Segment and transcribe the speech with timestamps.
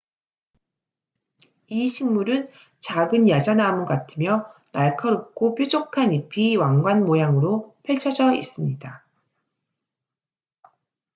[1.67, 9.05] 이 식물은 작은 야자나무 같으며 날카롭고 뾰족한 잎이 왕관 모양으로 펼쳐져 있습니다